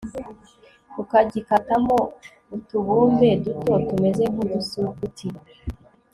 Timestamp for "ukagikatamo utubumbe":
1.01-3.29